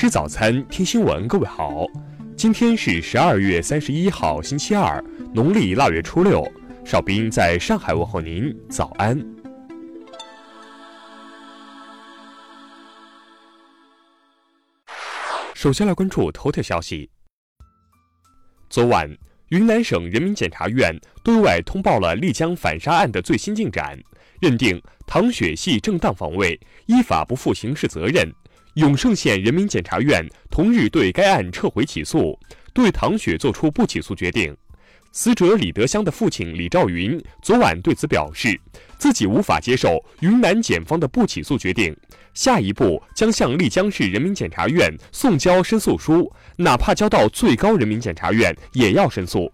[0.00, 1.26] 吃早餐，听新闻。
[1.26, 1.84] 各位好，
[2.36, 5.04] 今天是十二月三十一号，星期二，
[5.34, 6.46] 农历腊月初六。
[6.84, 9.20] 邵兵在上海问候您，早安。
[15.52, 17.10] 首先来关注头条消息。
[18.70, 19.10] 昨晚，
[19.48, 23.98] 云南省人民检察院对外通报了丽江反杀案的最新进展，
[24.40, 26.56] 认定唐雪系正当防卫，
[26.86, 28.32] 依法不负刑事责任。
[28.78, 32.38] 永胜县人民检察院同日对该案撤回起诉，
[32.72, 34.56] 对唐雪作出不起诉决定。
[35.10, 38.56] 死者李德香的父亲李兆云昨晚对此表示，
[38.96, 41.96] 自己无法接受云南检方的不起诉决定，
[42.34, 49.52] 下一步将向丽江市人民检察院送交申诉书，哪怕交到最高人民检察院也要申诉。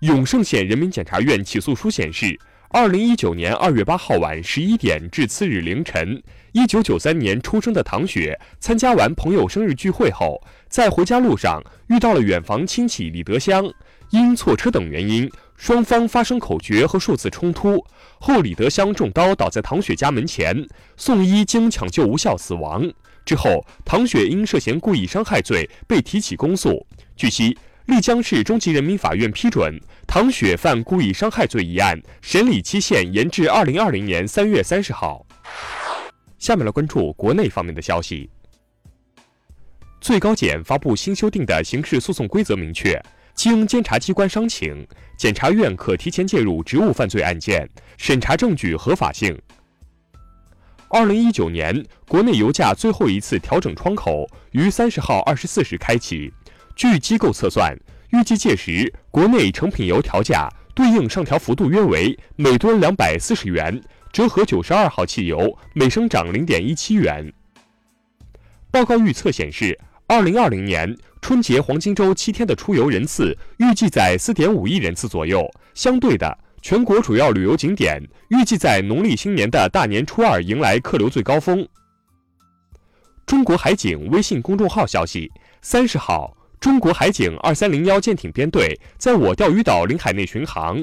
[0.00, 2.36] 永胜县人民检察院起诉书显示。
[2.74, 6.20] 二零一九年二月八号晚十一点至次日凌晨，
[6.50, 13.64] 一九九三年出生的唐雪参加完朋友生日聚会后，在回家路上遇到了远房亲戚李德香，
[14.10, 17.80] 因错车等原因，双方发生口角和数次冲突
[18.18, 20.66] 后，李德香中刀倒在唐雪家门前，
[20.96, 22.92] 送医经抢救无效死亡。
[23.24, 26.84] 之后，唐雪因涉嫌故意伤害罪被提起公诉。
[27.14, 27.56] 据悉。
[27.86, 35.24] 丽江市中级人民法院批准唐雪犯故意伤害罪一案审理期限延至二零二零年三月三十号。
[36.38, 38.30] 下面来关注国内方面的消息。
[40.00, 42.98] 最高检发布新修订的刑事诉讼规则，明确
[43.34, 44.86] 经监察机关商请，
[45.18, 47.68] 检察院可提前介入职务犯罪案件，
[47.98, 49.38] 审查证据合法性。
[50.88, 56.32] 二零一九年国内油价最后一次调整窗口于三十号二十四时开启。
[56.76, 57.76] 据机构测算，
[58.10, 63.80] 预计届时国内成品油调价对应上调幅度约为每吨两百四十元，
[64.12, 67.32] 折合九十二号汽油每升涨零点一七元。
[68.72, 75.48] 报告预测显示，二零二零年春节黄金周七天的出游人次预计在四点五亿人次左右。
[75.74, 81.66] 相对的，全国主要旅游景点预计在农历新年的大年初二迎来客流最高峰。
[83.24, 85.30] 中国海警微信公众号消息，
[85.62, 86.36] 三十号。
[86.64, 90.82] 中国海警二三零幺舰艇编队在我钓鱼岛领海内巡航。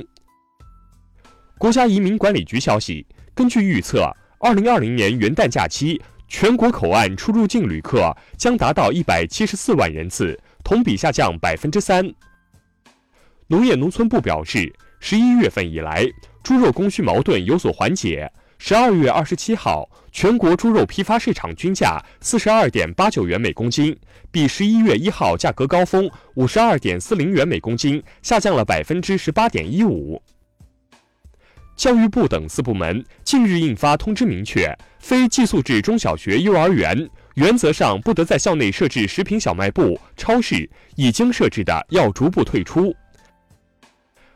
[1.58, 3.04] 国家移民管理局消息，
[3.34, 12.08] 根据预测，二零二零年元旦假期全国口岸出入境旅客将达到一百七十四万人次，同比下降百分之三。
[13.48, 16.06] 农业农村部表示，十一月份以来，
[16.44, 18.32] 猪肉供需矛盾有所缓解。
[18.60, 23.98] 十二月二十七号，全国猪肉批发市场均价四十二点八九元每公斤，
[24.30, 30.22] 比十一月一号价格高峰五十二点四零元每公斤下降了百分之十八点一五。
[31.78, 42.94] 教育部等四部门近日印发通知，明确非寄宿制中小学、幼儿园原则上不得在校内设置食品小卖部、超市，已经设置的要逐步退出。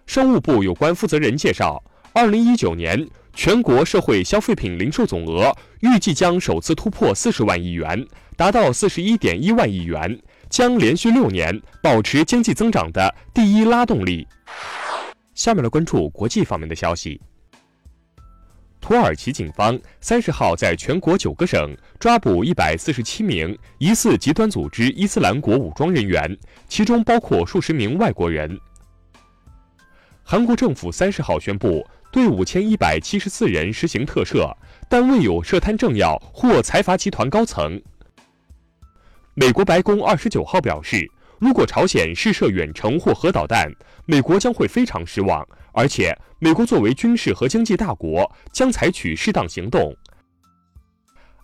[0.08, 3.06] 商务部有关负责人介绍，二零一九年。
[3.36, 8.08] 全国社会消费品零售总额预计将首次突破四十万亿元，
[8.38, 10.20] 达到四十一点一万亿元，
[10.50, 14.26] 将连续六年保持经济增长的第一拉动力。
[15.34, 17.20] 下面来关注国际方面的消息。
[18.80, 26.38] 土耳其警方三十号在全国九个省抓捕一百四十七名疑似极端组织伊斯兰国武装人员，
[26.70, 28.58] 其中包括数十名外国人。
[30.24, 31.86] 韩国政府三十号宣布。
[32.16, 34.50] 对五千一百七十四人实行特赦，
[34.88, 37.78] 但未有涉贪政要或财阀集团高层。
[39.34, 41.06] 美国白宫二十九号表示，
[41.40, 43.70] 如果朝鲜试射远程或核导弹，
[44.06, 49.94] 美国将会非常失望，而且美国作为军事和经济大国，将采取适当行动。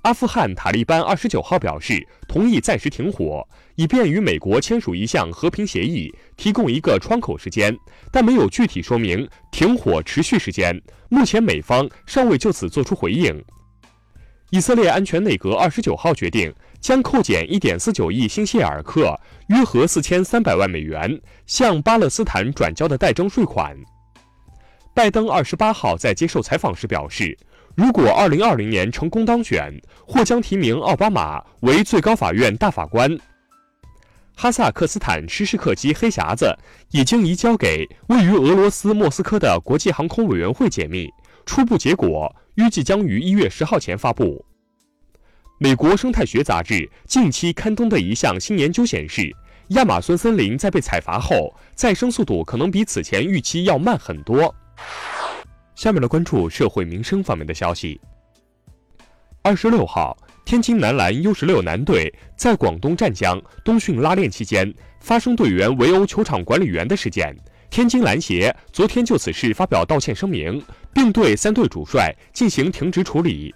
[0.02, 7.78] 阿富汗塔利班二十九号表示，同意暂时停火，以便与美国签署一项和平协议，提供一个窗口时间，
[8.12, 10.82] 但没有具体说明停火持续时间。
[11.10, 13.44] 目前美方尚未就此作出回应。
[14.50, 19.16] 以色列安全内阁二十九号决定将扣减一点四九亿新谢尔克
[19.50, 23.78] （约合四千三百万美元）向巴勒斯坦转交的代征税款。
[24.96, 27.38] 拜登二十八号在接受采访时表示。
[27.76, 29.74] 如果二零二零年成功当选，
[30.06, 33.18] 或将提名奥巴马为最高法院大法官。
[34.36, 36.54] 哈萨克斯坦失事客机“黑匣子”
[36.92, 41.10] 已经移交给位于俄罗斯莫斯科的国际航空委员会解密，
[41.46, 44.44] 初步结果预计将于一月十号前发布。
[45.60, 49.32] 美国生态学杂志近期刊登的一项新研究显示，
[49.70, 54.54] 亚马孙森林在被采伐后，再生速度可能比此前预期要慢很多。
[55.82, 58.00] 下面来关注社会民生方面的消息。
[59.42, 67.36] 二十六号，天津男篮 U 十六男队在广东湛江冬训拉练期间发生队员围殴球场管理员的事件，
[67.72, 70.64] 天津篮协昨天就此事发表道歉声明，
[70.94, 73.52] 并对三队主帅进行停职处理。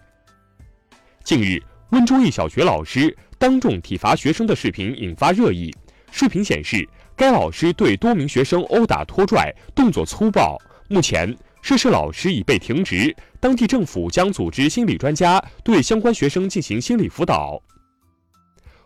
[1.24, 1.62] 近日，
[1.92, 5.72] 温州一小学老师当众体罚学生的视频引发热议。
[6.12, 10.60] 视频显示，该老师对多名学生殴打、拖拽，动作粗暴。
[10.88, 17.60] 目前，涉事老师已被停职，当地政府将组织心理专家对相关学生进行心理辅导。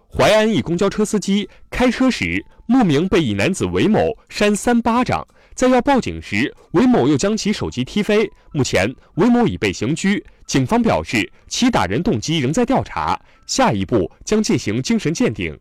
[0.09, 8.31] 淮安一公交车司机开车时莫名被一男子韦某扇三巴掌，在要报警时，韦某又将其手机踢飞。
[8.53, 10.25] 目前，韦某已被刑拘。
[10.47, 15.53] 警方表示，其打人动机仍在调查，下一步将进行精神鉴定。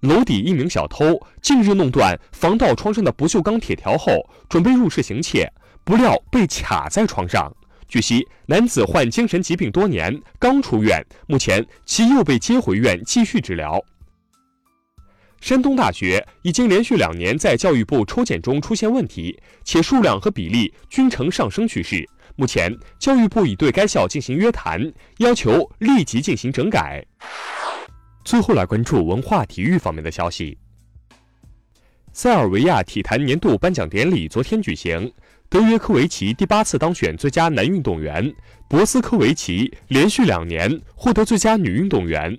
[0.00, 5.46] 楼底一名小偷近日弄断防盗窗上的不锈钢铁条后，准备入室行窃，
[5.90, 7.52] 不料被卡在床上。
[7.88, 13.84] 据悉，男子患精神疾病多年，刚出院，目前其又被接回院继续治疗。
[15.40, 22.08] 山东大学已经连续两年在教育部抽检中出现问题，且数量和比例均呈上升趋势。
[22.36, 24.80] 目前，教育部已对该校进行约谈，
[25.18, 27.04] 要求立即进行整改。
[28.24, 30.56] 最后来关注文化体育方面的消息。
[32.12, 35.12] 塞尔维亚体坛年度颁奖典礼昨天举行，
[35.50, 38.32] 德约科维奇第八次当选最佳男运动员，
[38.68, 42.38] 博斯科维奇连续两年获得最佳女运动员。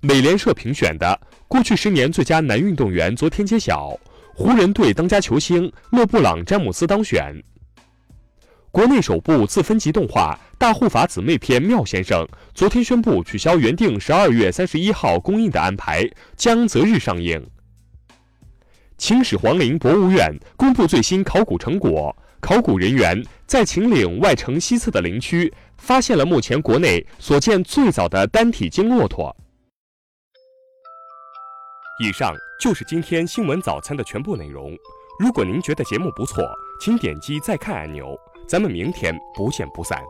[0.00, 3.94] 美联社评选的过去十年最佳男运动员昨天揭晓，
[4.34, 7.44] 湖人队当家球星勒布朗·詹姆斯当选。
[8.70, 12.24] 国内首部自分级动画《大护法姊妹篇：妙先生》
[12.54, 17.46] 昨天宣布取消原定十二月三十一号公映的安排，将择日上映。
[19.02, 29.36] 秦始皇陵博物院公布最新考古成果，考古人员在秦岭外城西侧的陵区发现了目前国内所见最早的单体金骆驼。
[31.98, 34.72] 以上就是今天新闻早餐的全部内容。
[35.18, 36.48] 如果您觉得节目不错，
[36.80, 38.16] 请点击再看按钮。
[38.46, 40.00] 咱们明天不见不散。